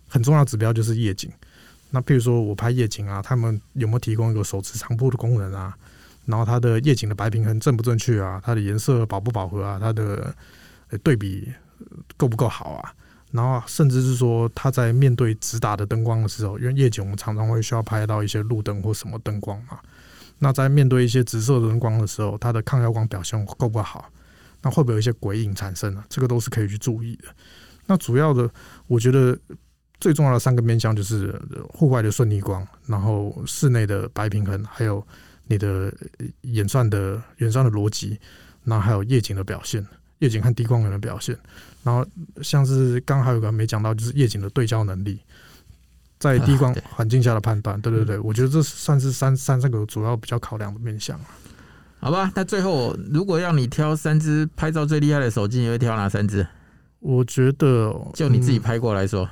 [0.09, 1.31] 很重要指标就是夜景。
[1.91, 5.75] 那譬如说我拍夜景啊，他们有没有提供一个手持长波的功能啊？
[6.27, 8.39] 然后它的夜景的白平衡正不正确啊？
[8.45, 9.79] 它的颜色饱不饱和啊？
[9.81, 10.35] 它的
[11.03, 11.51] 对比
[12.19, 12.93] 够不够好啊？
[13.31, 19.79] 然后甚至是说，它在面对直打的灯光的时候，因为夜景我们常常会需要拍到一些路灯或什么灯光嘛。
[20.39, 24.11] 那在面对一些直射灯光的时候，它的抗耀光表现够不好？
[24.63, 26.07] 那会不会有一些鬼影产生呢、啊？
[26.09, 27.29] 这个都是可以去注意的。
[27.87, 28.51] 那主要的，
[28.87, 29.39] 我觉得
[30.01, 35.07] 最重要的三个面向就是户外的顺逆光，然后室内的白平衡，还有。
[35.51, 35.91] 你的
[36.43, 38.21] 演算的演算的逻辑，
[38.65, 39.83] 那还有夜景的表现，
[40.19, 41.35] 夜景和低光源的表现，
[41.83, 42.07] 然后
[42.43, 45.19] 像是刚刚还有个没讲到，就是夜景的对焦能力，
[46.19, 51.19] 在低光环境下的判断，对对对，我觉得这算是三三这个主要比较考量的面向。
[52.01, 56.47] 好吧，那最后如果要你挑三只拍照最厉害的手机，你会挑哪三只？
[57.01, 59.29] 我觉得就你自己拍过来说，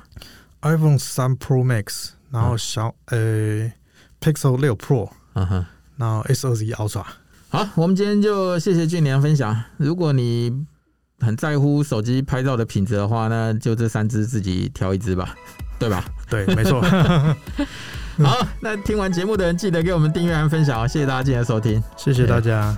[0.61, 3.73] 嗯，iPhone 三 Pro Max，然后小呃、嗯欸、
[4.19, 5.65] Pixel 六 Pro，嗯哼。
[5.97, 7.03] 然后 S 二十一 Ultra，
[7.49, 9.63] 好，我们今天就谢谢俊良分享。
[9.77, 10.53] 如果你
[11.19, 15.33] 很在乎手机拍照的品质的话，那就这三只自己挑一只吧，
[15.79, 16.05] 对吧？
[16.29, 16.79] 对，没错。
[18.23, 22.75] 好，那听完节目的人记得给我们订阅和分享，谢谢大家今天的收听，谢谢大家。